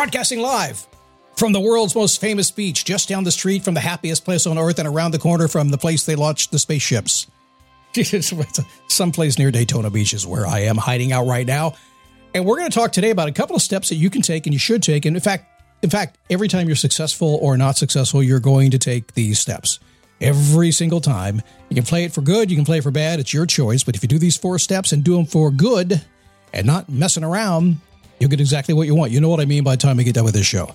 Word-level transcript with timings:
Broadcasting 0.00 0.40
live 0.40 0.86
from 1.36 1.52
the 1.52 1.60
world's 1.60 1.94
most 1.94 2.22
famous 2.22 2.50
beach, 2.50 2.86
just 2.86 3.06
down 3.06 3.22
the 3.22 3.30
street 3.30 3.62
from 3.62 3.74
the 3.74 3.80
happiest 3.80 4.24
place 4.24 4.46
on 4.46 4.56
earth, 4.56 4.78
and 4.78 4.88
around 4.88 5.10
the 5.10 5.18
corner 5.18 5.46
from 5.46 5.68
the 5.68 5.76
place 5.76 6.04
they 6.04 6.14
launched 6.14 6.52
the 6.52 6.58
spaceships. 6.58 7.26
Someplace 8.88 9.38
near 9.38 9.50
Daytona 9.50 9.90
Beach 9.90 10.14
is 10.14 10.26
where 10.26 10.46
I 10.46 10.60
am 10.60 10.78
hiding 10.78 11.12
out 11.12 11.26
right 11.26 11.46
now. 11.46 11.74
And 12.34 12.46
we're 12.46 12.56
going 12.56 12.70
to 12.70 12.74
talk 12.74 12.92
today 12.92 13.10
about 13.10 13.28
a 13.28 13.32
couple 13.32 13.54
of 13.54 13.60
steps 13.60 13.90
that 13.90 13.96
you 13.96 14.08
can 14.08 14.22
take 14.22 14.46
and 14.46 14.54
you 14.54 14.58
should 14.58 14.82
take. 14.82 15.04
And 15.04 15.14
in 15.14 15.20
fact, 15.20 15.44
in 15.82 15.90
fact, 15.90 16.16
every 16.30 16.48
time 16.48 16.66
you're 16.66 16.76
successful 16.76 17.38
or 17.42 17.58
not 17.58 17.76
successful, 17.76 18.22
you're 18.22 18.40
going 18.40 18.70
to 18.70 18.78
take 18.78 19.12
these 19.12 19.38
steps. 19.38 19.80
Every 20.22 20.72
single 20.72 21.02
time. 21.02 21.42
You 21.68 21.74
can 21.74 21.84
play 21.84 22.04
it 22.04 22.14
for 22.14 22.22
good, 22.22 22.50
you 22.50 22.56
can 22.56 22.64
play 22.64 22.78
it 22.78 22.84
for 22.84 22.90
bad, 22.90 23.20
it's 23.20 23.34
your 23.34 23.44
choice. 23.44 23.84
But 23.84 23.96
if 23.96 24.02
you 24.02 24.08
do 24.08 24.18
these 24.18 24.38
four 24.38 24.58
steps 24.58 24.92
and 24.92 25.04
do 25.04 25.14
them 25.14 25.26
for 25.26 25.50
good 25.50 26.00
and 26.54 26.66
not 26.66 26.88
messing 26.88 27.22
around, 27.22 27.80
You'll 28.20 28.30
get 28.30 28.40
exactly 28.40 28.74
what 28.74 28.86
you 28.86 28.94
want. 28.94 29.10
You 29.10 29.20
know 29.20 29.30
what 29.30 29.40
I 29.40 29.46
mean 29.46 29.64
by 29.64 29.74
the 29.76 29.82
time 29.82 29.96
we 29.96 30.04
get 30.04 30.14
done 30.14 30.24
with 30.24 30.34
this 30.34 30.46
show. 30.46 30.70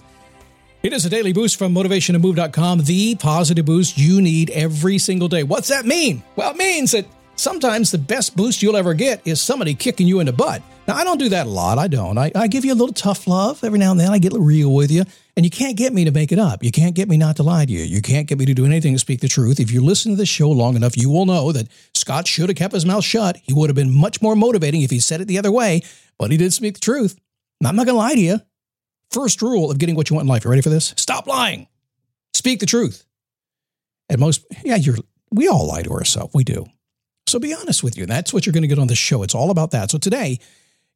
It 0.83 0.93
is 0.93 1.05
a 1.05 1.09
daily 1.09 1.33
boost 1.33 1.57
from 1.57 1.73
motivationtomove.com, 1.73 2.83
the 2.83 3.15
positive 3.15 3.65
boost 3.65 3.97
you 3.97 4.21
need 4.21 4.49
every 4.49 4.97
single 4.97 5.27
day. 5.27 5.43
What's 5.43 5.69
that 5.69 5.85
mean? 5.85 6.21
Well, 6.35 6.51
it 6.51 6.57
means 6.57 6.91
that 6.91 7.07
sometimes 7.35 7.91
the 7.91 7.97
best 7.97 8.35
boost 8.35 8.61
you'll 8.61 8.75
ever 8.77 8.93
get 8.93 9.21
is 9.25 9.41
somebody 9.41 9.73
kicking 9.73 10.07
you 10.07 10.19
in 10.19 10.25
the 10.25 10.33
butt. 10.33 10.61
Now, 10.87 10.95
I 10.95 11.03
don't 11.03 11.17
do 11.17 11.29
that 11.29 11.47
a 11.47 11.49
lot. 11.49 11.79
I 11.79 11.87
don't. 11.87 12.17
I, 12.17 12.31
I 12.35 12.47
give 12.47 12.65
you 12.65 12.73
a 12.73 12.75
little 12.75 12.93
tough 12.93 13.25
love 13.25 13.63
every 13.63 13.79
now 13.79 13.91
and 13.91 13.99
then. 13.99 14.11
I 14.11 14.19
get 14.19 14.33
real 14.33 14.71
with 14.71 14.91
you. 14.91 15.05
And 15.35 15.43
you 15.43 15.49
can't 15.49 15.75
get 15.75 15.91
me 15.91 16.05
to 16.05 16.11
make 16.11 16.31
it 16.31 16.37
up. 16.37 16.63
You 16.63 16.71
can't 16.71 16.95
get 16.95 17.09
me 17.09 17.17
not 17.17 17.35
to 17.37 17.43
lie 17.43 17.65
to 17.65 17.71
you. 17.71 17.83
You 17.83 18.01
can't 18.01 18.27
get 18.27 18.37
me 18.37 18.45
to 18.45 18.53
do 18.53 18.65
anything 18.65 18.93
to 18.93 18.99
speak 18.99 19.21
the 19.21 19.27
truth. 19.27 19.59
If 19.59 19.71
you 19.71 19.83
listen 19.83 20.11
to 20.11 20.15
this 20.15 20.29
show 20.29 20.49
long 20.49 20.75
enough, 20.75 20.95
you 20.95 21.09
will 21.09 21.25
know 21.25 21.51
that 21.51 21.67
Scott 21.95 22.27
should 22.27 22.49
have 22.49 22.57
kept 22.57 22.75
his 22.75 22.85
mouth 22.85 23.03
shut. 23.03 23.37
He 23.43 23.53
would 23.53 23.69
have 23.69 23.75
been 23.75 23.93
much 23.93 24.21
more 24.21 24.35
motivating 24.35 24.83
if 24.83 24.91
he 24.91 24.99
said 24.99 25.19
it 25.19 25.27
the 25.27 25.39
other 25.39 25.51
way, 25.51 25.81
but 26.19 26.29
he 26.29 26.37
did 26.37 26.53
speak 26.53 26.75
the 26.75 26.79
truth. 26.79 27.19
I'm 27.63 27.75
not 27.75 27.85
going 27.85 27.95
to 27.95 27.99
lie 27.99 28.15
to 28.15 28.21
you. 28.21 28.39
First 29.11 29.41
rule 29.41 29.71
of 29.71 29.77
getting 29.77 29.95
what 29.95 30.09
you 30.09 30.15
want 30.15 30.25
in 30.25 30.29
life. 30.29 30.43
You 30.43 30.49
ready 30.49 30.61
for 30.61 30.69
this? 30.69 30.93
Stop 30.97 31.27
lying. 31.27 31.67
Speak 32.33 32.59
the 32.59 32.65
truth. 32.65 33.05
And 34.09 34.19
most, 34.19 34.45
yeah, 34.63 34.75
you're, 34.75 34.97
we 35.31 35.47
all 35.47 35.67
lie 35.67 35.83
to 35.83 35.91
ourselves. 35.91 36.33
We 36.33 36.43
do. 36.43 36.65
So 37.27 37.39
be 37.39 37.53
honest 37.53 37.83
with 37.83 37.97
you. 37.97 38.05
That's 38.05 38.33
what 38.33 38.45
you're 38.45 38.53
going 38.53 38.63
to 38.63 38.67
get 38.67 38.79
on 38.79 38.87
the 38.87 38.95
show. 38.95 39.23
It's 39.23 39.33
all 39.33 39.49
about 39.51 39.71
that. 39.71 39.89
So 39.89 39.97
today, 39.97 40.39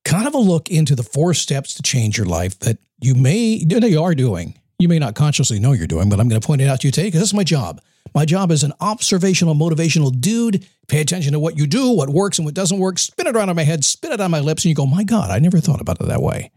kind 0.05 0.27
of 0.27 0.33
a 0.33 0.39
look 0.39 0.69
into 0.69 0.95
the 0.95 1.03
four 1.03 1.33
steps 1.33 1.73
to 1.75 1.81
change 1.81 2.17
your 2.17 2.27
life 2.27 2.59
that 2.59 2.77
you 2.99 3.15
may, 3.15 3.37
you 3.37 4.01
are 4.01 4.15
doing. 4.15 4.59
You 4.77 4.87
may 4.87 4.99
not 4.99 5.15
consciously 5.15 5.59
know 5.59 5.71
you're 5.71 5.87
doing, 5.87 6.09
but 6.09 6.19
I'm 6.19 6.29
going 6.29 6.39
to 6.39 6.45
point 6.45 6.61
it 6.61 6.67
out 6.67 6.81
to 6.81 6.87
you 6.87 6.91
today 6.91 7.07
because 7.07 7.21
this 7.21 7.29
is 7.29 7.33
my 7.33 7.43
job. 7.43 7.81
My 8.13 8.25
job 8.25 8.51
is 8.51 8.63
an 8.63 8.73
observational, 8.79 9.55
motivational 9.55 10.19
dude. 10.19 10.67
Pay 10.87 11.01
attention 11.01 11.33
to 11.33 11.39
what 11.39 11.57
you 11.57 11.67
do, 11.67 11.91
what 11.91 12.09
works 12.09 12.39
and 12.39 12.45
what 12.45 12.55
doesn't 12.55 12.79
work. 12.79 12.97
Spin 12.99 13.27
it 13.27 13.35
around 13.35 13.49
on 13.49 13.55
my 13.55 13.63
head, 13.63 13.83
spin 13.83 14.11
it 14.11 14.21
on 14.21 14.31
my 14.31 14.39
lips, 14.39 14.63
and 14.63 14.69
you 14.69 14.75
go, 14.75 14.85
my 14.85 15.03
God, 15.03 15.29
I 15.29 15.39
never 15.39 15.59
thought 15.59 15.81
about 15.81 16.01
it 16.01 16.07
that 16.07 16.21
way. 16.21 16.51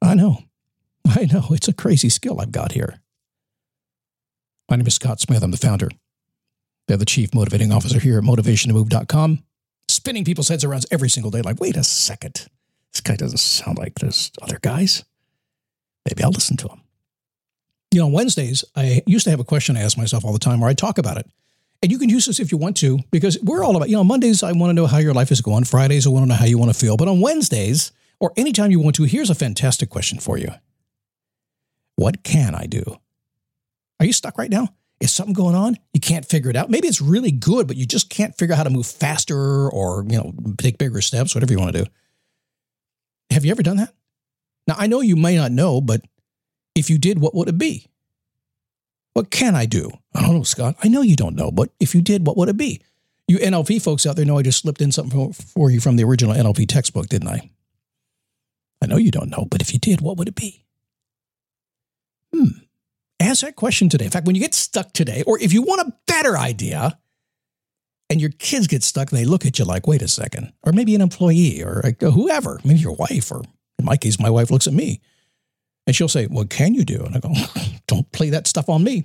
I 0.00 0.14
know. 0.14 0.44
I 1.08 1.24
know. 1.24 1.46
It's 1.50 1.68
a 1.68 1.72
crazy 1.72 2.08
skill 2.08 2.40
I've 2.40 2.52
got 2.52 2.72
here. 2.72 3.00
My 4.70 4.76
name 4.76 4.86
is 4.86 4.94
Scott 4.94 5.20
Smith. 5.20 5.42
I'm 5.42 5.50
the 5.50 5.56
founder. 5.56 5.88
They're 6.88 6.96
the 6.96 7.04
chief 7.04 7.34
motivating 7.34 7.72
officer 7.72 7.98
here 7.98 8.18
at 8.18 8.24
motivationtomove.com. 8.24 9.42
Spinning 9.88 10.24
people's 10.24 10.48
heads 10.48 10.64
around 10.64 10.86
every 10.90 11.08
single 11.08 11.30
day, 11.30 11.42
like, 11.42 11.60
wait 11.60 11.76
a 11.76 11.84
second. 11.84 12.46
This 12.92 13.00
guy 13.00 13.16
doesn't 13.16 13.38
sound 13.38 13.78
like 13.78 13.96
those 13.98 14.30
other 14.42 14.58
guys. 14.60 15.04
Maybe 16.04 16.22
I'll 16.22 16.30
listen 16.30 16.56
to 16.58 16.68
him. 16.68 16.80
You 17.92 18.00
know, 18.00 18.06
on 18.06 18.12
Wednesdays, 18.12 18.64
I 18.74 19.02
used 19.06 19.24
to 19.24 19.30
have 19.30 19.40
a 19.40 19.44
question 19.44 19.76
I 19.76 19.82
ask 19.82 19.96
myself 19.96 20.24
all 20.24 20.32
the 20.32 20.38
time 20.38 20.60
where 20.60 20.68
I 20.68 20.74
talk 20.74 20.98
about 20.98 21.18
it. 21.18 21.30
And 21.82 21.92
you 21.92 21.98
can 21.98 22.08
use 22.08 22.26
this 22.26 22.40
if 22.40 22.50
you 22.50 22.58
want 22.58 22.76
to, 22.78 22.98
because 23.10 23.38
we're 23.42 23.62
all 23.62 23.76
about, 23.76 23.88
you 23.88 23.96
know, 23.96 24.04
Mondays, 24.04 24.42
I 24.42 24.52
want 24.52 24.70
to 24.70 24.74
know 24.74 24.86
how 24.86 24.98
your 24.98 25.14
life 25.14 25.30
is 25.30 25.40
going. 25.40 25.64
Fridays, 25.64 26.06
I 26.06 26.10
want 26.10 26.24
to 26.24 26.28
know 26.28 26.34
how 26.34 26.46
you 26.46 26.58
want 26.58 26.72
to 26.72 26.78
feel. 26.78 26.96
But 26.96 27.08
on 27.08 27.20
Wednesdays, 27.20 27.92
or 28.18 28.32
anytime 28.36 28.70
you 28.70 28.80
want 28.80 28.96
to, 28.96 29.04
here's 29.04 29.30
a 29.30 29.34
fantastic 29.34 29.90
question 29.90 30.18
for 30.18 30.38
you 30.38 30.48
What 31.96 32.22
can 32.24 32.54
I 32.54 32.66
do? 32.66 32.82
Are 34.00 34.06
you 34.06 34.12
stuck 34.12 34.38
right 34.38 34.50
now? 34.50 34.68
Is 34.98 35.12
something 35.12 35.34
going 35.34 35.54
on? 35.54 35.76
You 35.92 36.00
can't 36.00 36.24
figure 36.24 36.50
it 36.50 36.56
out. 36.56 36.70
Maybe 36.70 36.88
it's 36.88 37.02
really 37.02 37.30
good, 37.30 37.66
but 37.66 37.76
you 37.76 37.84
just 37.84 38.08
can't 38.08 38.36
figure 38.36 38.54
out 38.54 38.58
how 38.58 38.64
to 38.64 38.70
move 38.70 38.86
faster 38.86 39.70
or, 39.70 40.04
you 40.08 40.16
know, 40.16 40.32
take 40.56 40.78
bigger 40.78 41.02
steps, 41.02 41.34
whatever 41.34 41.52
you 41.52 41.58
want 41.58 41.74
to 41.76 41.84
do. 41.84 41.90
Have 43.30 43.44
you 43.44 43.50
ever 43.50 43.62
done 43.62 43.76
that? 43.76 43.92
Now, 44.66 44.76
I 44.78 44.86
know 44.86 45.02
you 45.02 45.16
may 45.16 45.36
not 45.36 45.52
know, 45.52 45.82
but 45.82 46.00
if 46.76 46.90
you 46.90 46.98
did, 46.98 47.18
what 47.18 47.34
would 47.34 47.48
it 47.48 47.58
be? 47.58 47.86
What 49.14 49.30
can 49.30 49.56
I 49.56 49.64
do? 49.64 49.90
I 50.14 50.20
don't 50.20 50.34
know, 50.36 50.42
Scott. 50.42 50.76
I 50.84 50.88
know 50.88 51.00
you 51.00 51.16
don't 51.16 51.34
know, 51.34 51.50
but 51.50 51.70
if 51.80 51.94
you 51.94 52.02
did, 52.02 52.26
what 52.26 52.36
would 52.36 52.50
it 52.50 52.58
be? 52.58 52.82
You 53.26 53.38
NLP 53.38 53.82
folks 53.82 54.06
out 54.06 54.14
there 54.14 54.26
know 54.26 54.38
I 54.38 54.42
just 54.42 54.60
slipped 54.60 54.82
in 54.82 54.92
something 54.92 55.32
for 55.32 55.70
you 55.70 55.80
from 55.80 55.96
the 55.96 56.04
original 56.04 56.34
NLP 56.34 56.68
textbook, 56.68 57.08
didn't 57.08 57.28
I? 57.28 57.50
I 58.82 58.86
know 58.86 58.98
you 58.98 59.10
don't 59.10 59.30
know, 59.30 59.46
but 59.50 59.62
if 59.62 59.72
you 59.72 59.78
did, 59.78 60.02
what 60.02 60.18
would 60.18 60.28
it 60.28 60.34
be? 60.34 60.64
Hmm. 62.32 62.58
Ask 63.18 63.40
that 63.40 63.56
question 63.56 63.88
today. 63.88 64.04
In 64.04 64.10
fact, 64.10 64.26
when 64.26 64.36
you 64.36 64.42
get 64.42 64.54
stuck 64.54 64.92
today, 64.92 65.24
or 65.26 65.40
if 65.40 65.54
you 65.54 65.62
want 65.62 65.88
a 65.88 65.92
better 66.06 66.36
idea, 66.36 66.98
and 68.10 68.20
your 68.20 68.30
kids 68.30 68.66
get 68.66 68.82
stuck 68.84 69.10
and 69.10 69.18
they 69.18 69.24
look 69.24 69.46
at 69.46 69.58
you 69.58 69.64
like, 69.64 69.86
wait 69.86 70.02
a 70.02 70.08
second, 70.08 70.52
or 70.62 70.72
maybe 70.72 70.94
an 70.94 71.00
employee 71.00 71.62
or 71.62 71.82
whoever, 72.00 72.60
maybe 72.64 72.78
your 72.80 72.94
wife, 72.94 73.32
or 73.32 73.42
in 73.78 73.84
my 73.84 73.96
case, 73.96 74.20
my 74.20 74.30
wife 74.30 74.50
looks 74.50 74.66
at 74.66 74.74
me 74.74 75.00
and 75.86 75.94
she'll 75.94 76.08
say, 76.08 76.26
What 76.26 76.50
can 76.50 76.74
you 76.74 76.84
do? 76.84 77.02
And 77.04 77.16
I 77.16 77.20
go, 77.20 77.32
Don't 77.86 78.10
play 78.12 78.30
that 78.30 78.46
stuff 78.46 78.68
on 78.68 78.82
me. 78.82 79.04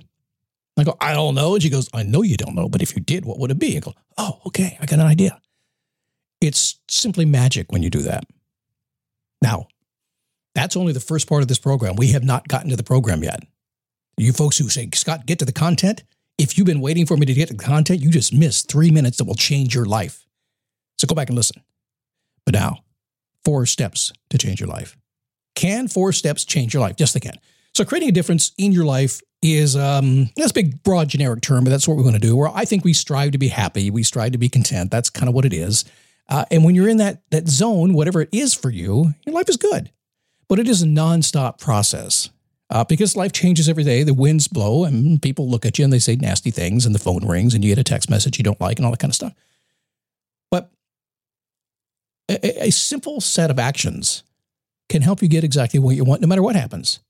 I 0.76 0.84
go, 0.84 0.96
I 1.00 1.12
don't 1.12 1.34
know. 1.34 1.54
And 1.54 1.62
she 1.62 1.68
goes, 1.68 1.88
I 1.92 2.02
know 2.02 2.22
you 2.22 2.36
don't 2.36 2.54
know, 2.54 2.68
but 2.68 2.82
if 2.82 2.96
you 2.96 3.02
did, 3.02 3.26
what 3.26 3.38
would 3.38 3.50
it 3.50 3.58
be? 3.58 3.76
I 3.76 3.80
go, 3.80 3.94
Oh, 4.18 4.40
okay, 4.46 4.76
I 4.80 4.86
got 4.86 4.98
an 4.98 5.06
idea. 5.06 5.40
It's 6.40 6.80
simply 6.88 7.24
magic 7.24 7.70
when 7.70 7.82
you 7.82 7.90
do 7.90 8.02
that. 8.02 8.24
Now, 9.40 9.68
that's 10.54 10.76
only 10.76 10.92
the 10.92 11.00
first 11.00 11.28
part 11.28 11.42
of 11.42 11.48
this 11.48 11.58
program. 11.58 11.96
We 11.96 12.08
have 12.08 12.24
not 12.24 12.48
gotten 12.48 12.70
to 12.70 12.76
the 12.76 12.82
program 12.82 13.22
yet. 13.22 13.42
You 14.16 14.32
folks 14.32 14.58
who 14.58 14.68
say, 14.68 14.88
Scott, 14.94 15.26
get 15.26 15.38
to 15.38 15.44
the 15.44 15.52
content. 15.52 16.04
If 16.38 16.58
you've 16.58 16.66
been 16.66 16.80
waiting 16.80 17.06
for 17.06 17.16
me 17.16 17.26
to 17.26 17.34
get 17.34 17.48
to 17.48 17.54
the 17.54 17.62
content, 17.62 18.00
you 18.00 18.10
just 18.10 18.34
missed 18.34 18.70
three 18.70 18.90
minutes 18.90 19.18
that 19.18 19.24
will 19.24 19.34
change 19.34 19.74
your 19.74 19.84
life. 19.84 20.26
So 20.98 21.06
go 21.06 21.14
back 21.14 21.28
and 21.28 21.36
listen. 21.36 21.62
But 22.44 22.54
now, 22.54 22.84
four 23.44 23.66
steps 23.66 24.12
to 24.30 24.38
change 24.38 24.60
your 24.60 24.68
life. 24.68 24.96
Can 25.62 25.86
four 25.86 26.10
steps 26.12 26.44
change 26.44 26.74
your 26.74 26.80
life? 26.80 26.96
Yes, 26.98 27.12
they 27.12 27.20
can. 27.20 27.38
So 27.72 27.84
creating 27.84 28.08
a 28.08 28.12
difference 28.12 28.50
in 28.58 28.72
your 28.72 28.84
life 28.84 29.20
is 29.42 29.76
um, 29.76 30.28
that's 30.34 30.50
a 30.50 30.54
big, 30.54 30.82
broad, 30.82 31.06
generic 31.06 31.40
term, 31.40 31.62
but 31.62 31.70
that's 31.70 31.86
what 31.86 31.96
we're 31.96 32.02
going 32.02 32.16
to 32.16 32.18
do. 32.18 32.34
Where 32.34 32.50
I 32.52 32.64
think 32.64 32.84
we 32.84 32.92
strive 32.92 33.30
to 33.30 33.38
be 33.38 33.46
happy, 33.46 33.88
we 33.88 34.02
strive 34.02 34.32
to 34.32 34.38
be 34.38 34.48
content. 34.48 34.90
That's 34.90 35.08
kind 35.08 35.28
of 35.28 35.36
what 35.36 35.44
it 35.44 35.52
is. 35.52 35.84
Uh, 36.28 36.44
and 36.50 36.64
when 36.64 36.74
you're 36.74 36.88
in 36.88 36.96
that 36.96 37.22
that 37.30 37.46
zone, 37.46 37.94
whatever 37.94 38.20
it 38.20 38.28
is 38.32 38.54
for 38.54 38.70
you, 38.70 39.14
your 39.24 39.36
life 39.36 39.48
is 39.48 39.56
good. 39.56 39.92
But 40.48 40.58
it 40.58 40.66
is 40.66 40.82
a 40.82 40.86
nonstop 40.86 41.60
process 41.60 42.30
uh, 42.68 42.82
because 42.82 43.14
life 43.14 43.30
changes 43.30 43.68
every 43.68 43.84
day. 43.84 44.02
The 44.02 44.14
winds 44.14 44.48
blow, 44.48 44.82
and 44.82 45.22
people 45.22 45.48
look 45.48 45.64
at 45.64 45.78
you 45.78 45.84
and 45.84 45.92
they 45.92 46.00
say 46.00 46.16
nasty 46.16 46.50
things, 46.50 46.84
and 46.84 46.92
the 46.92 46.98
phone 46.98 47.24
rings, 47.24 47.54
and 47.54 47.62
you 47.62 47.70
get 47.70 47.78
a 47.78 47.84
text 47.84 48.10
message 48.10 48.36
you 48.36 48.42
don't 48.42 48.60
like, 48.60 48.80
and 48.80 48.84
all 48.84 48.90
that 48.90 48.98
kind 48.98 49.12
of 49.12 49.14
stuff. 49.14 49.34
But 50.50 50.72
a, 52.28 52.64
a 52.64 52.70
simple 52.70 53.20
set 53.20 53.48
of 53.48 53.60
actions 53.60 54.24
can 54.92 55.02
help 55.02 55.22
you 55.22 55.28
get 55.28 55.42
exactly 55.42 55.80
what 55.80 55.96
you 55.96 56.04
want 56.04 56.20
no 56.20 56.28
matter 56.28 56.42
what 56.42 56.54
happens. 56.54 57.00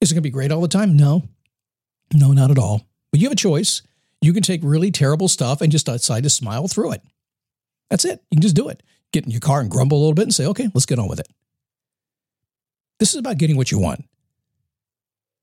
Is 0.00 0.10
it 0.10 0.14
going 0.14 0.22
to 0.22 0.26
be 0.26 0.30
great 0.30 0.50
all 0.50 0.62
the 0.62 0.68
time? 0.68 0.96
No. 0.96 1.28
No, 2.14 2.32
not 2.32 2.50
at 2.50 2.58
all. 2.58 2.86
But 3.12 3.20
you 3.20 3.26
have 3.26 3.32
a 3.32 3.36
choice. 3.36 3.82
You 4.22 4.32
can 4.32 4.42
take 4.42 4.60
really 4.64 4.90
terrible 4.90 5.28
stuff 5.28 5.60
and 5.60 5.70
just 5.70 5.86
decide 5.86 6.22
to 6.22 6.30
smile 6.30 6.68
through 6.68 6.92
it. 6.92 7.02
That's 7.90 8.06
it. 8.06 8.22
You 8.30 8.36
can 8.36 8.42
just 8.42 8.56
do 8.56 8.68
it. 8.68 8.82
Get 9.12 9.24
in 9.24 9.30
your 9.30 9.40
car 9.40 9.60
and 9.60 9.70
grumble 9.70 9.98
a 9.98 10.00
little 10.00 10.14
bit 10.14 10.22
and 10.22 10.34
say, 10.34 10.46
okay, 10.46 10.68
let's 10.74 10.86
get 10.86 10.98
on 10.98 11.08
with 11.08 11.20
it. 11.20 11.28
This 12.98 13.12
is 13.12 13.18
about 13.20 13.38
getting 13.38 13.56
what 13.56 13.70
you 13.70 13.78
want 13.78 14.04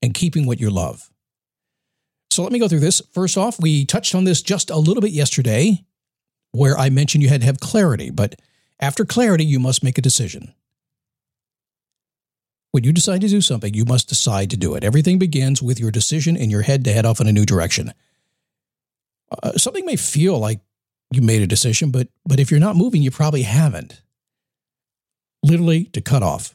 and 0.02 0.12
keeping 0.12 0.44
what 0.44 0.60
you 0.60 0.70
love. 0.70 1.08
So 2.30 2.42
let 2.42 2.52
me 2.52 2.58
go 2.58 2.68
through 2.68 2.80
this. 2.80 3.00
First 3.12 3.38
off, 3.38 3.60
we 3.60 3.84
touched 3.84 4.14
on 4.14 4.24
this 4.24 4.42
just 4.42 4.70
a 4.70 4.76
little 4.76 5.00
bit 5.00 5.12
yesterday, 5.12 5.84
where 6.50 6.76
I 6.76 6.90
mentioned 6.90 7.22
you 7.22 7.30
had 7.30 7.42
to 7.42 7.46
have 7.46 7.60
clarity, 7.60 8.10
but 8.10 8.34
after 8.80 9.04
clarity, 9.04 9.44
you 9.44 9.58
must 9.60 9.84
make 9.84 9.98
a 9.98 10.02
decision. 10.02 10.52
When 12.72 12.84
you 12.84 12.92
decide 12.92 13.22
to 13.22 13.28
do 13.28 13.40
something, 13.40 13.72
you 13.72 13.84
must 13.84 14.08
decide 14.08 14.50
to 14.50 14.56
do 14.56 14.74
it. 14.74 14.84
Everything 14.84 15.18
begins 15.18 15.62
with 15.62 15.80
your 15.80 15.90
decision 15.90 16.36
in 16.36 16.50
your 16.50 16.62
head 16.62 16.84
to 16.84 16.92
head 16.92 17.06
off 17.06 17.20
in 17.20 17.26
a 17.26 17.32
new 17.32 17.46
direction. 17.46 17.92
Uh, 19.42 19.52
something 19.52 19.86
may 19.86 19.96
feel 19.96 20.38
like 20.38 20.60
you 21.10 21.22
made 21.22 21.42
a 21.42 21.46
decision, 21.46 21.90
but 21.90 22.08
but 22.24 22.40
if 22.40 22.50
you're 22.50 22.60
not 22.60 22.76
moving, 22.76 23.02
you 23.02 23.10
probably 23.10 23.42
haven't. 23.42 24.02
Literally 25.42 25.84
to 25.84 26.00
cut 26.00 26.22
off. 26.22 26.54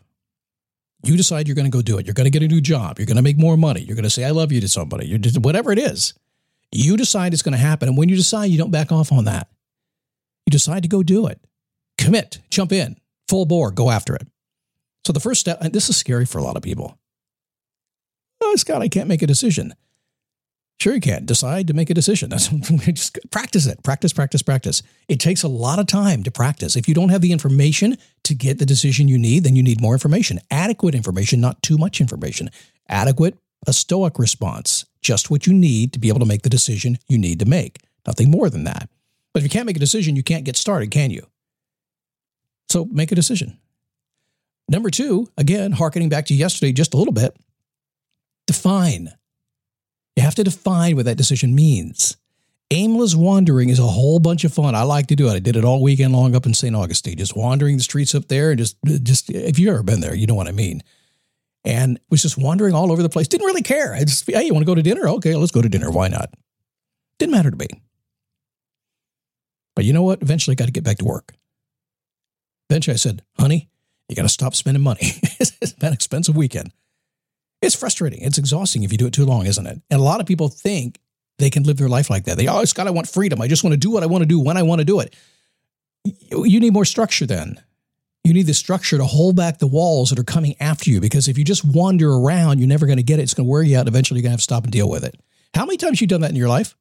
You 1.03 1.17
decide 1.17 1.47
you're 1.47 1.55
going 1.55 1.69
to 1.69 1.75
go 1.75 1.81
do 1.81 1.97
it. 1.97 2.05
You're 2.05 2.13
going 2.13 2.25
to 2.25 2.37
get 2.39 2.43
a 2.43 2.47
new 2.47 2.61
job. 2.61 2.99
You're 2.99 3.07
going 3.07 3.17
to 3.17 3.23
make 3.23 3.37
more 3.37 3.57
money. 3.57 3.81
You're 3.81 3.95
going 3.95 4.03
to 4.03 4.09
say 4.09 4.23
I 4.23 4.31
love 4.31 4.51
you 4.51 4.61
to 4.61 4.67
somebody. 4.67 5.17
Just, 5.17 5.39
whatever 5.39 5.71
it 5.71 5.79
is. 5.79 6.13
You 6.71 6.95
decide 6.95 7.33
it's 7.33 7.41
going 7.41 7.53
to 7.53 7.57
happen, 7.57 7.89
and 7.89 7.97
when 7.97 8.07
you 8.07 8.15
decide, 8.15 8.45
you 8.45 8.57
don't 8.57 8.71
back 8.71 8.91
off 8.91 9.11
on 9.11 9.25
that. 9.25 9.49
You 10.45 10.51
decide 10.51 10.83
to 10.83 10.89
go 10.89 11.03
do 11.03 11.27
it. 11.27 11.41
Commit. 11.97 12.39
Jump 12.49 12.71
in. 12.71 12.95
Full 13.27 13.45
bore. 13.45 13.71
Go 13.71 13.89
after 13.89 14.15
it. 14.15 14.27
So 15.05 15.13
the 15.13 15.19
first 15.19 15.41
step, 15.41 15.59
and 15.61 15.73
this 15.73 15.89
is 15.89 15.97
scary 15.97 16.25
for 16.25 16.37
a 16.37 16.43
lot 16.43 16.57
of 16.57 16.63
people. 16.63 16.97
Oh, 18.41 18.55
Scott, 18.55 18.81
I 18.81 18.87
can't 18.87 19.07
make 19.07 19.21
a 19.21 19.27
decision. 19.27 19.73
Sure, 20.79 20.95
you 20.95 21.01
can. 21.01 21.25
Decide 21.25 21.67
to 21.67 21.75
make 21.75 21.91
a 21.91 21.93
decision. 21.93 22.29
That's 22.29 22.47
just 22.47 23.19
practice 23.29 23.67
it. 23.67 23.83
Practice, 23.83 24.13
practice, 24.13 24.41
practice. 24.41 24.81
It 25.07 25.19
takes 25.19 25.43
a 25.43 25.47
lot 25.47 25.77
of 25.77 25.85
time 25.85 26.23
to 26.23 26.31
practice. 26.31 26.75
If 26.75 26.87
you 26.87 26.95
don't 26.95 27.09
have 27.09 27.21
the 27.21 27.31
information 27.31 27.97
to 28.23 28.33
get 28.33 28.57
the 28.57 28.65
decision 28.65 29.07
you 29.07 29.19
need, 29.19 29.43
then 29.43 29.55
you 29.55 29.61
need 29.61 29.79
more 29.79 29.93
information. 29.93 30.39
Adequate 30.49 30.95
information, 30.95 31.39
not 31.39 31.61
too 31.61 31.77
much 31.77 32.01
information. 32.01 32.49
Adequate, 32.89 33.37
a 33.67 33.73
stoic 33.73 34.17
response. 34.17 34.85
Just 35.01 35.29
what 35.29 35.45
you 35.45 35.53
need 35.53 35.93
to 35.93 35.99
be 35.99 36.07
able 36.09 36.19
to 36.19 36.25
make 36.25 36.41
the 36.41 36.49
decision 36.49 36.97
you 37.07 37.19
need 37.19 37.37
to 37.39 37.45
make. 37.45 37.77
Nothing 38.07 38.31
more 38.31 38.49
than 38.49 38.63
that. 38.63 38.89
But 39.33 39.41
if 39.41 39.43
you 39.43 39.49
can't 39.51 39.67
make 39.67 39.77
a 39.77 39.79
decision, 39.79 40.15
you 40.15 40.23
can't 40.23 40.45
get 40.45 40.55
started, 40.55 40.89
can 40.89 41.11
you? 41.11 41.27
So 42.69 42.85
make 42.85 43.11
a 43.11 43.15
decision. 43.15 43.59
Number 44.69 44.89
two, 44.89 45.27
again, 45.37 45.73
harkening 45.73 46.09
back 46.09 46.27
to 46.27 46.33
yesterday 46.33 46.71
just 46.71 46.93
a 46.93 46.97
little 46.97 47.13
bit, 47.13 47.35
define. 48.47 49.09
You 50.15 50.23
have 50.23 50.35
to 50.35 50.43
define 50.43 50.95
what 50.95 51.05
that 51.05 51.17
decision 51.17 51.55
means. 51.55 52.17
Aimless 52.69 53.15
wandering 53.15 53.69
is 53.69 53.79
a 53.79 53.83
whole 53.83 54.19
bunch 54.19 54.45
of 54.45 54.53
fun. 54.53 54.75
I 54.75 54.83
like 54.83 55.07
to 55.07 55.15
do 55.15 55.27
it. 55.27 55.33
I 55.33 55.39
did 55.39 55.57
it 55.57 55.65
all 55.65 55.81
weekend 55.81 56.13
long 56.13 56.35
up 56.35 56.45
in 56.45 56.53
St. 56.53 56.73
Augustine, 56.73 57.17
just 57.17 57.35
wandering 57.35 57.75
the 57.75 57.83
streets 57.83 58.15
up 58.15 58.29
there 58.29 58.51
and 58.51 58.57
just, 58.57 58.77
just 59.03 59.29
if 59.29 59.59
you've 59.59 59.73
ever 59.73 59.83
been 59.83 59.99
there, 59.99 60.15
you 60.15 60.25
know 60.25 60.35
what 60.35 60.47
I 60.47 60.53
mean. 60.53 60.81
And 61.65 61.99
was 62.09 62.21
just 62.21 62.37
wandering 62.37 62.73
all 62.73 62.91
over 62.91 63.03
the 63.03 63.09
place. 63.09 63.27
Didn't 63.27 63.45
really 63.45 63.61
care. 63.61 63.93
I 63.93 64.05
just, 64.05 64.25
hey, 64.25 64.43
you 64.43 64.53
want 64.53 64.63
to 64.63 64.71
go 64.71 64.75
to 64.75 64.81
dinner? 64.81 65.07
Okay, 65.07 65.35
let's 65.35 65.51
go 65.51 65.61
to 65.61 65.69
dinner. 65.69 65.91
Why 65.91 66.07
not? 66.07 66.33
Didn't 67.19 67.33
matter 67.33 67.51
to 67.51 67.57
me. 67.57 67.67
But 69.75 69.85
you 69.85 69.93
know 69.93 70.03
what? 70.03 70.21
Eventually, 70.21 70.55
I 70.55 70.55
got 70.55 70.65
to 70.65 70.71
get 70.71 70.83
back 70.83 70.97
to 70.99 71.05
work. 71.05 71.33
Eventually, 72.69 72.93
I 72.93 72.97
said, 72.97 73.21
honey, 73.37 73.69
you 74.11 74.15
got 74.15 74.23
to 74.23 74.29
stop 74.29 74.53
spending 74.53 74.83
money. 74.83 74.99
it's 75.39 75.73
been 75.73 75.87
an 75.87 75.93
expensive 75.93 76.35
weekend. 76.35 76.71
It's 77.61 77.75
frustrating. 77.75 78.21
It's 78.21 78.37
exhausting 78.37 78.83
if 78.83 78.91
you 78.91 78.97
do 78.97 79.07
it 79.07 79.13
too 79.13 79.25
long, 79.25 79.45
isn't 79.45 79.65
it? 79.65 79.81
And 79.89 79.99
a 79.99 80.03
lot 80.03 80.19
of 80.19 80.27
people 80.27 80.49
think 80.49 80.99
they 81.39 81.49
can 81.49 81.63
live 81.63 81.77
their 81.77 81.89
life 81.89 82.09
like 82.09 82.25
that. 82.25 82.37
They, 82.37 82.47
oh, 82.47 82.65
Scott, 82.65 82.87
I 82.87 82.91
want 82.91 83.07
freedom. 83.07 83.41
I 83.41 83.47
just 83.47 83.63
want 83.63 83.73
to 83.73 83.79
do 83.79 83.91
what 83.91 84.03
I 84.03 84.07
want 84.07 84.21
to 84.21 84.27
do 84.27 84.39
when 84.39 84.57
I 84.57 84.63
want 84.63 84.79
to 84.79 84.85
do 84.85 84.99
it. 84.99 85.15
You 86.03 86.59
need 86.59 86.73
more 86.73 86.85
structure 86.85 87.25
then. 87.25 87.61
You 88.23 88.33
need 88.33 88.47
the 88.47 88.53
structure 88.53 88.97
to 88.97 89.05
hold 89.05 89.35
back 89.35 89.57
the 89.57 89.67
walls 89.67 90.09
that 90.09 90.19
are 90.19 90.23
coming 90.23 90.55
after 90.59 90.89
you 90.89 91.01
because 91.01 91.27
if 91.27 91.37
you 91.37 91.43
just 91.43 91.65
wander 91.65 92.11
around, 92.11 92.59
you're 92.59 92.67
never 92.67 92.85
going 92.85 92.97
to 92.97 93.03
get 93.03 93.19
it. 93.19 93.23
It's 93.23 93.33
going 93.33 93.47
to 93.47 93.51
wear 93.51 93.63
you 93.63 93.77
out. 93.77 93.87
Eventually, 93.87 94.19
you're 94.19 94.23
going 94.23 94.31
to 94.31 94.33
have 94.33 94.39
to 94.39 94.43
stop 94.43 94.63
and 94.63 94.71
deal 94.71 94.89
with 94.89 95.03
it. 95.03 95.19
How 95.53 95.65
many 95.65 95.77
times 95.77 95.97
have 95.97 96.01
you 96.01 96.07
done 96.07 96.21
that 96.21 96.29
in 96.29 96.35
your 96.35 96.49
life? 96.49 96.75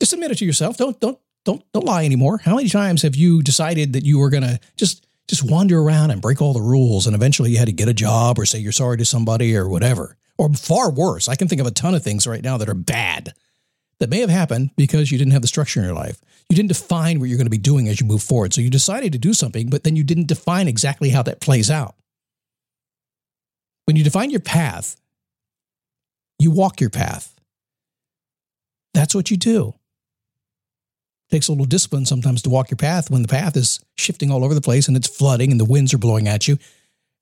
Just 0.00 0.12
admit 0.12 0.30
it 0.30 0.38
to 0.38 0.44
yourself. 0.44 0.76
Don't 0.76 0.98
don't 1.00 1.18
don't 1.44 1.62
don't 1.72 1.86
lie 1.86 2.04
anymore. 2.04 2.38
How 2.38 2.56
many 2.56 2.68
times 2.68 3.02
have 3.02 3.16
you 3.16 3.42
decided 3.42 3.94
that 3.94 4.04
you 4.04 4.18
were 4.18 4.30
going 4.30 4.42
to 4.42 4.60
just 4.76 5.03
just 5.28 5.48
wander 5.48 5.80
around 5.80 6.10
and 6.10 6.20
break 6.20 6.42
all 6.42 6.52
the 6.52 6.60
rules. 6.60 7.06
And 7.06 7.14
eventually 7.14 7.50
you 7.50 7.58
had 7.58 7.66
to 7.66 7.72
get 7.72 7.88
a 7.88 7.94
job 7.94 8.38
or 8.38 8.46
say 8.46 8.58
you're 8.58 8.72
sorry 8.72 8.96
to 8.98 9.04
somebody 9.04 9.56
or 9.56 9.68
whatever. 9.68 10.16
Or 10.36 10.52
far 10.52 10.90
worse, 10.90 11.28
I 11.28 11.36
can 11.36 11.48
think 11.48 11.60
of 11.60 11.66
a 11.66 11.70
ton 11.70 11.94
of 11.94 12.02
things 12.02 12.26
right 12.26 12.42
now 12.42 12.56
that 12.58 12.68
are 12.68 12.74
bad 12.74 13.32
that 14.00 14.10
may 14.10 14.20
have 14.20 14.30
happened 14.30 14.70
because 14.76 15.12
you 15.12 15.18
didn't 15.18 15.32
have 15.32 15.42
the 15.42 15.48
structure 15.48 15.80
in 15.80 15.86
your 15.86 15.94
life. 15.94 16.20
You 16.48 16.56
didn't 16.56 16.68
define 16.68 17.20
what 17.20 17.28
you're 17.28 17.38
going 17.38 17.46
to 17.46 17.50
be 17.50 17.58
doing 17.58 17.88
as 17.88 18.00
you 18.00 18.06
move 18.06 18.22
forward. 18.22 18.52
So 18.52 18.60
you 18.60 18.68
decided 18.68 19.12
to 19.12 19.18
do 19.18 19.32
something, 19.32 19.70
but 19.70 19.84
then 19.84 19.96
you 19.96 20.04
didn't 20.04 20.26
define 20.26 20.68
exactly 20.68 21.10
how 21.10 21.22
that 21.22 21.40
plays 21.40 21.70
out. 21.70 21.94
When 23.86 23.96
you 23.96 24.04
define 24.04 24.30
your 24.30 24.40
path, 24.40 24.96
you 26.38 26.50
walk 26.50 26.80
your 26.80 26.90
path. 26.90 27.34
That's 28.92 29.14
what 29.14 29.30
you 29.30 29.36
do 29.36 29.74
takes 31.34 31.48
a 31.48 31.52
little 31.52 31.64
discipline 31.64 32.06
sometimes 32.06 32.42
to 32.42 32.48
walk 32.48 32.70
your 32.70 32.76
path 32.76 33.10
when 33.10 33.22
the 33.22 33.28
path 33.28 33.56
is 33.56 33.84
shifting 33.96 34.30
all 34.30 34.44
over 34.44 34.54
the 34.54 34.60
place 34.60 34.86
and 34.86 34.96
it's 34.96 35.08
flooding 35.08 35.50
and 35.50 35.58
the 35.58 35.64
winds 35.64 35.92
are 35.92 35.98
blowing 35.98 36.28
at 36.28 36.46
you. 36.46 36.56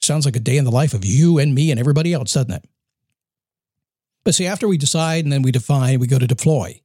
Sounds 0.03 0.27
like 0.27 0.37
a 0.37 0.41
day 0.41 0.59
in 0.59 0.67
the 0.67 0.71
life 0.71 0.93
of 0.93 1.03
you 1.03 1.39
and 1.39 1.55
me 1.55 1.71
and 1.71 1.81
everybody 1.81 2.13
else, 2.13 2.35
doesn't 2.35 2.53
it? 2.53 2.65
But 4.23 4.35
see, 4.35 4.47
after 4.47 4.69
we 4.69 4.77
decide 4.77 5.25
and 5.25 5.33
then 5.33 5.41
we 5.41 5.51
define, 5.51 5.99
we 5.99 6.07
go 6.07 6.19
to 6.19 6.27
deploy. 6.27 6.83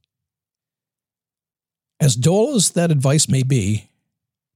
As 1.99 2.15
dull 2.15 2.55
as 2.55 2.71
that 2.71 2.91
advice 2.91 3.27
may 3.27 3.43
be, 3.43 3.89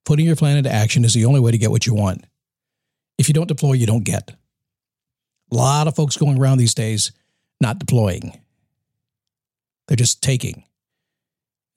putting 0.05 0.25
your 0.25 0.37
plan 0.37 0.55
into 0.55 0.71
action 0.71 1.03
is 1.03 1.13
the 1.13 1.25
only 1.25 1.41
way 1.41 1.51
to 1.51 1.57
get 1.57 1.71
what 1.71 1.85
you 1.85 1.93
want. 1.93 2.23
If 3.17 3.27
you 3.27 3.33
don't 3.33 3.49
deploy, 3.49 3.73
you 3.73 3.85
don't 3.85 4.05
get. 4.05 4.31
A 5.51 5.55
lot 5.55 5.87
of 5.87 5.95
folks 5.97 6.15
going 6.15 6.39
around 6.39 6.59
these 6.59 6.73
days 6.73 7.11
not 7.59 7.79
deploying, 7.79 8.39
they're 9.87 9.97
just 9.97 10.23
taking. 10.23 10.63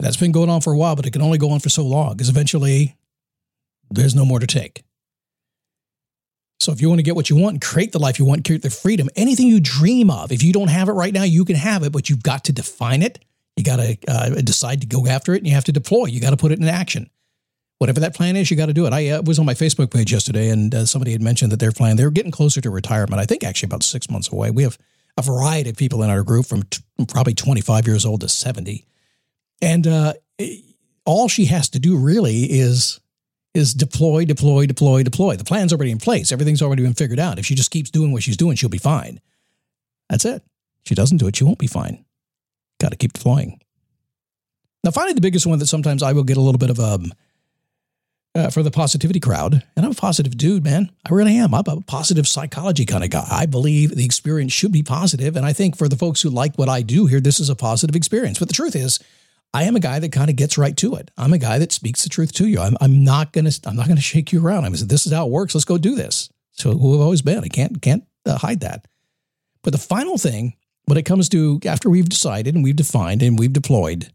That's 0.01 0.17
been 0.17 0.33
going 0.33 0.51
on 0.51 0.61
for 0.61 0.73
a 0.73 0.77
while, 0.77 0.97
but 0.97 1.07
it 1.07 1.13
can 1.13 1.23
only 1.23 1.39
go 1.39 1.51
on 1.51 1.61
for 1.61 1.69
so 1.69 1.85
long 1.85 2.13
because 2.13 2.29
eventually 2.29 2.97
there's 3.91 4.15
no 4.15 4.25
more 4.25 4.39
to 4.39 4.47
take. 4.47 4.85
So 6.61 6.73
if 6.73 6.81
you 6.81 6.89
want 6.89 6.99
to 6.99 7.03
get 7.03 7.15
what 7.15 7.31
you 7.31 7.37
want 7.37 7.55
and 7.55 7.63
create 7.63 7.93
the 7.93 7.99
life 7.99 8.19
you 8.19 8.25
want, 8.25 8.45
create 8.45 8.63
the 8.63 8.71
freedom, 8.71 9.09
anything 9.17 9.49
you 9.49 9.61
dream 9.61 10.11
of, 10.11 10.33
if 10.33 10.43
you 10.43 10.53
don't 10.53 10.69
have 10.69 10.89
it 10.89 10.93
right 10.93 11.13
now, 11.13 11.23
you 11.23 11.45
can 11.45 11.57
have 11.57 11.83
it, 11.83 11.93
but 11.93 12.09
you've 12.09 12.23
got 12.23 12.45
to 12.45 12.53
define 12.53 13.03
it. 13.03 13.23
You 13.57 13.65
got 13.65 13.77
to 13.77 13.99
uh, 14.09 14.29
decide 14.41 14.81
to 14.81 14.87
go 14.87 15.07
after 15.07 15.35
it 15.35 15.39
and 15.39 15.47
you 15.47 15.55
have 15.55 15.65
to 15.65 15.73
deploy. 15.73 16.07
You 16.07 16.21
got 16.21 16.31
to 16.31 16.37
put 16.37 16.53
it 16.53 16.59
in 16.59 16.67
action. 16.67 17.11
Whatever 17.79 18.01
that 18.01 18.15
plan 18.15 18.37
is, 18.37 18.51
you 18.51 18.57
got 18.57 18.67
to 18.67 18.73
do 18.73 18.87
it. 18.87 18.93
I 18.93 19.11
uh, 19.11 19.23
was 19.23 19.39
on 19.39 19.47
my 19.47 19.55
Facebook 19.55 19.93
page 19.93 20.13
yesterday 20.13 20.49
and 20.49 20.75
uh, 20.75 20.87
somebody 20.87 21.13
had 21.13 21.23
mentioned 21.23 21.53
that 21.53 21.61
their 21.61 21.73
plan, 21.73 21.97
they're 21.97 22.11
getting 22.11 22.33
closer 22.33 22.61
to 22.61 22.71
retirement. 22.71 23.21
I 23.21 23.27
think 23.27 23.45
actually 23.45 23.69
about 23.69 23.83
six 23.83 24.09
months 24.09 24.33
away. 24.33 24.51
We 24.51 24.63
have 24.63 24.79
a 25.19 25.23
variety 25.23 25.71
of 25.71 25.77
people 25.77 26.03
in 26.03 26.11
our 26.11 26.23
group 26.23 26.47
from 26.47 26.63
t- 26.65 26.83
probably 27.09 27.35
25 27.35 27.87
years 27.87 28.07
old 28.07 28.23
to 28.23 28.29
70 28.29 28.87
and 29.65 29.87
uh, 29.87 30.13
all 31.05 31.29
she 31.29 31.47
has 31.47 31.69
to 31.71 31.79
do 31.79 31.97
really 31.97 32.45
is 32.45 33.01
is 33.55 33.73
deploy, 33.73 34.25
deploy, 34.25 34.67
deploy, 34.67 35.05
deploy. 35.05 35.37
The 35.37 35.45
plan's 35.45 35.73
already 35.73 35.93
in 35.93 35.99
place. 35.99 36.33
Everything's 36.33 36.61
already 36.61 36.83
been 36.83 36.95
figured 36.95 37.21
out. 37.21 37.39
If 37.39 37.47
she 37.47 37.55
just 37.55 37.71
keeps 37.71 37.89
doing 37.89 38.11
what 38.11 38.23
she's 38.25 38.37
doing, 38.37 38.57
she'll 38.57 38.69
be 38.69 38.79
fine. 38.79 39.21
That's 40.11 40.25
it. 40.25 40.43
She 40.85 40.97
doesn't 40.97 41.19
do 41.19 41.29
it, 41.29 41.37
she 41.37 41.45
won't 41.45 41.59
be 41.59 41.67
fine. 41.67 42.05
Got 42.81 42.91
to 42.91 42.97
keep 42.97 43.13
deploying. 43.13 43.61
Now, 44.83 44.91
finally, 44.91 45.15
the 45.15 45.21
biggest 45.21 45.47
one 45.47 45.61
that 45.61 45.67
sometimes 45.67 46.03
I 46.03 46.13
will 46.13 46.25
get 46.25 46.37
a 46.37 46.41
little 46.41 46.59
bit 46.59 46.71
of 46.71 46.81
um 46.81 47.13
uh, 48.35 48.51
for 48.51 48.65
the 48.65 48.71
positivity 48.71 49.21
crowd, 49.21 49.63
and 49.77 49.87
I'm 49.87 49.93
a 49.93 49.95
positive 49.95 50.37
dude, 50.37 50.65
man. 50.65 50.91
I 51.09 51.15
really 51.15 51.37
am. 51.37 51.55
I'm 51.55 51.63
a 51.69 51.81
positive 51.83 52.27
psychology 52.27 52.85
kind 52.85 53.05
of 53.05 53.11
guy. 53.11 53.27
I 53.31 53.47
believe 53.47 53.95
the 53.95 54.05
experience 54.05 54.53
should 54.53 54.73
be 54.73 54.83
positive, 54.83 55.37
and 55.37 55.47
I 55.47 55.53
think 55.53 55.77
for 55.77 55.89
the 55.89 55.97
folks 55.97 56.23
who 56.23 56.31
like 56.31 56.57
what 56.57 56.69
I 56.69 56.83
do 56.83 57.07
here, 57.07 57.21
this 57.21 57.39
is 57.39 57.49
a 57.49 57.55
positive 57.55 57.95
experience. 57.95 58.41
But 58.41 58.49
the 58.49 58.55
truth 58.55 58.75
is, 58.75 58.99
I 59.55 59.63
am 59.63 59.77
a 59.77 59.81
guy 59.81 60.01
that 60.01 60.11
kind 60.11 60.29
of 60.29 60.35
gets 60.35 60.59
right 60.59 60.77
to 60.79 60.97
it. 60.97 61.13
I'm 61.17 61.33
a 61.33 61.39
guy 61.39 61.61
that 61.61 61.71
speaks 61.71 62.03
the 62.03 62.09
truth 62.09 62.33
to 62.33 62.49
you. 62.49 62.59
I'm, 62.59 62.77
I'm 62.81 63.05
not 63.05 63.33
gonna 63.33 63.53
I'm 63.65 63.77
not 63.77 63.87
gonna 63.87 64.01
shake 64.01 64.33
you 64.33 64.45
around. 64.45 64.65
I'm 64.65 64.75
say 64.75 64.85
this 64.85 65.07
is 65.07 65.13
how 65.13 65.27
it 65.27 65.31
works. 65.31 65.55
Let's 65.55 65.65
go 65.65 65.79
do 65.79 65.95
this. 65.95 66.29
So 66.51 66.77
who 66.77 66.95
I've 66.97 67.01
always 67.01 67.23
been. 67.23 67.45
I 67.45 67.49
can't 67.49 67.81
can't 67.81 68.03
uh, 68.27 68.37
hide 68.37 68.61
that. 68.61 68.89
But 69.63 69.73
the 69.73 69.79
final 69.79 70.19
thing, 70.19 70.55
when 70.87 70.99
it 70.99 71.05
comes 71.05 71.29
to 71.29 71.61
after 71.65 71.89
we've 71.89 72.09
decided 72.09 72.57
and 72.57 72.65
we've 72.65 72.75
defined 72.75 73.23
and 73.23 73.39
we've 73.39 73.53
deployed, 73.53 74.13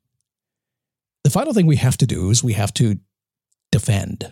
the 1.24 1.30
final 1.30 1.54
thing 1.54 1.68
we 1.68 1.78
have 1.78 1.98
to 1.98 2.06
do 2.06 2.30
is 2.32 2.44
we 2.44 2.54
have 2.54 2.74
to 2.74 3.00
defend. 3.72 4.30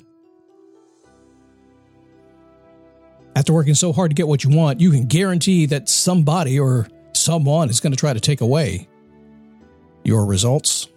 After 3.34 3.54
working 3.54 3.76
so 3.76 3.94
hard 3.94 4.12
to 4.12 4.16
get 4.16 4.28
what 4.28 4.44
you 4.44 4.50
want, 4.50 4.82
you 4.82 4.92
can 4.92 5.06
guarantee 5.06 5.68
that 5.68 5.88
somebody 5.88 6.60
or 6.60 6.90
someone 7.14 7.70
is 7.70 7.80
going 7.80 7.94
to 7.94 7.98
try 7.98 8.12
to 8.12 8.20
take 8.20 8.42
away 8.42 8.90
your 10.04 10.26
results 10.26 10.88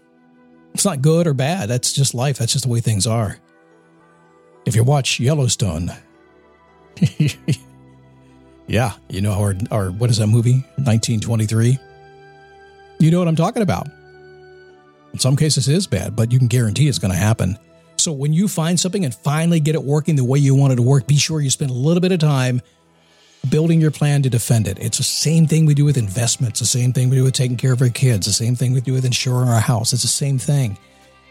it's 0.80 0.86
not 0.86 1.02
good 1.02 1.26
or 1.26 1.34
bad. 1.34 1.68
That's 1.68 1.92
just 1.92 2.14
life. 2.14 2.38
That's 2.38 2.54
just 2.54 2.64
the 2.64 2.70
way 2.70 2.80
things 2.80 3.06
are. 3.06 3.36
If 4.64 4.74
you 4.74 4.82
watch 4.82 5.20
Yellowstone, 5.20 5.90
yeah, 8.66 8.92
you 9.10 9.20
know, 9.20 9.32
our, 9.32 9.54
our, 9.70 9.90
what 9.90 10.08
is 10.08 10.16
that 10.16 10.28
movie? 10.28 10.64
1923. 10.76 11.78
You 12.98 13.10
know 13.10 13.18
what 13.18 13.28
I'm 13.28 13.36
talking 13.36 13.62
about. 13.62 13.88
In 15.12 15.18
some 15.18 15.36
cases, 15.36 15.68
it 15.68 15.74
is 15.74 15.86
bad, 15.86 16.16
but 16.16 16.32
you 16.32 16.38
can 16.38 16.48
guarantee 16.48 16.88
it's 16.88 16.98
going 16.98 17.12
to 17.12 17.18
happen. 17.18 17.58
So 17.98 18.10
when 18.12 18.32
you 18.32 18.48
find 18.48 18.80
something 18.80 19.04
and 19.04 19.14
finally 19.14 19.60
get 19.60 19.74
it 19.74 19.84
working 19.84 20.16
the 20.16 20.24
way 20.24 20.38
you 20.38 20.54
want 20.54 20.72
it 20.72 20.76
to 20.76 20.82
work, 20.82 21.06
be 21.06 21.18
sure 21.18 21.42
you 21.42 21.50
spend 21.50 21.70
a 21.70 21.74
little 21.74 22.00
bit 22.00 22.12
of 22.12 22.20
time 22.20 22.62
building 23.48 23.80
your 23.80 23.90
plan 23.90 24.22
to 24.22 24.30
defend 24.30 24.68
it. 24.68 24.78
It's 24.78 24.98
the 24.98 25.04
same 25.04 25.46
thing 25.46 25.64
we 25.64 25.74
do 25.74 25.84
with 25.84 25.96
investments, 25.96 26.60
the 26.60 26.66
same 26.66 26.92
thing 26.92 27.08
we 27.08 27.16
do 27.16 27.24
with 27.24 27.34
taking 27.34 27.56
care 27.56 27.72
of 27.72 27.80
our 27.80 27.88
kids, 27.88 28.26
the 28.26 28.32
same 28.32 28.54
thing 28.54 28.72
we 28.72 28.80
do 28.80 28.92
with 28.92 29.04
insuring 29.04 29.48
our 29.48 29.60
house. 29.60 29.92
It's 29.92 30.02
the 30.02 30.08
same 30.08 30.38
thing. 30.38 30.76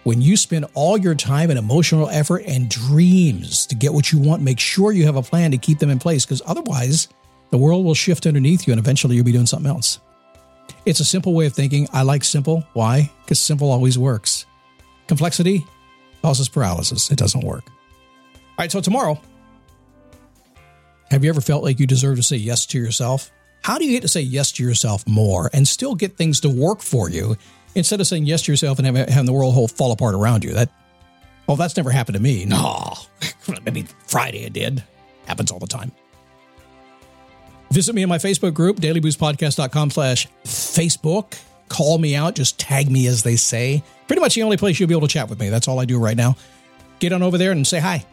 When 0.04 0.22
you 0.22 0.38
spend 0.38 0.66
all 0.74 0.98
your 0.98 1.13
time 1.13 1.50
and 1.50 1.60
emotional 1.60 2.10
effort 2.10 2.44
and 2.48 2.70
dreams 2.70 3.66
to 3.68 3.75
get 3.75 3.94
what 3.94 4.12
you 4.12 4.20
want, 4.20 4.42
make 4.42 4.60
sure 4.60 4.92
you 4.92 5.06
have 5.06 5.18
a 5.18 5.22
plan 5.22 5.51
to 5.51 5.58
keep 5.58 5.80
them 5.80 5.89
in 5.89 6.00
place 6.00 6.25
because 6.25 6.42
otherwise 6.48 7.10
the 7.51 7.58
world 7.58 7.86
will 7.86 7.94
shift 7.94 8.25
underneath 8.25 8.66
you 8.66 8.74
and 8.74 8.80
eventually 8.80 9.16
you'll 9.16 9.25
be 9.25 9.32
doing 9.32 9.46
something 9.46 9.70
else. 9.70 10.00
It's 10.86 11.00
a 11.00 11.06
simple 11.06 11.34
way 11.34 11.46
of 11.46 11.54
thinking. 11.54 11.88
I 11.94 12.04
like 12.04 12.24
simple. 12.24 12.63
Why? 12.74 13.12
Because 13.24 13.39
simple 13.39 13.72
always 13.72 13.98
works. 13.98 14.46
Complexity 15.08 15.66
causes 16.22 16.50
paralysis. 16.50 17.12
It 17.12 17.18
doesn't 17.18 17.44
work. 17.44 17.66
All 17.68 18.63
right, 18.63 18.72
so 18.72 18.82
tomorrow, 18.82 19.20
have 21.12 21.24
you 21.24 21.30
ever 21.30 21.42
felt 21.42 21.63
like 21.63 21.80
you 21.80 21.88
deserve 21.88 22.18
to 22.18 22.24
say 22.24 22.36
yes 22.36 22.66
to 22.68 22.80
yourself? 22.80 23.32
How 23.63 23.78
do 23.78 23.86
you 23.86 23.92
get 23.92 24.01
to 24.01 24.08
say 24.08 24.22
yes 24.22 24.51
to 24.54 24.63
yourself 24.63 25.08
more 25.08 25.50
and 25.54 25.68
still 25.68 25.96
get 25.96 26.16
things 26.18 26.39
to 26.42 26.50
work 26.50 26.82
for 26.82 27.10
you 27.10 27.36
instead 27.75 28.00
of 28.00 28.08
saying 28.08 28.25
yes 28.25 28.44
to 28.44 28.51
yourself 28.51 28.80
and 28.80 28.98
having, 28.98 29.25
the 29.25 29.34
world 29.34 29.54
whole 29.54 29.68
fall 29.68 29.92
apart 29.92 30.16
around 30.16 30.44
you? 30.44 30.54
That, 30.54 30.70
well, 31.48 31.58
that's 31.58 31.75
never 31.75 31.89
happened 31.89 32.16
to 32.16 32.22
me. 32.22 32.46
No, 32.46 32.94
maybe 33.66 33.86
Friday 34.08 34.46
it 34.46 34.54
did. 34.54 34.84
Happens 35.25 35.51
all 35.51 35.60
the 35.60 35.68
time. 35.68 35.92
Visit 37.72 37.94
me 37.94 38.01
in 38.01 38.10
my 38.10 38.18
Facebook 38.18 38.54
group, 38.54 38.78
dailyboostpodcast.com 38.78 39.92
slash 39.92 40.28
Facebook. 40.44 41.39
Call 41.68 42.00
me 42.00 42.16
out. 42.16 42.34
Just 42.34 42.60
tag 42.60 42.89
me, 42.89 43.06
as 43.06 43.22
they 43.22 43.36
say. 43.36 43.84
Pretty 44.08 44.22
much 44.22 44.34
the 44.34 44.42
only 44.42 44.58
place 44.58 44.80
you'll 44.80 44.89
be 44.89 44.96
able 44.96 45.08
to 45.08 45.13
chat 45.13 45.30
with 45.30 45.39
me. 45.39 45.50
That's 45.50 45.68
all 45.68 45.80
I 45.80 45.86
do 45.86 46.00
right 46.00 46.18
now. 46.18 46.36
Get 46.98 47.13
on 47.13 47.22
over 47.22 47.38
there 47.38 47.51
and 47.51 47.66
say 47.68 47.80
hi. 47.80 48.06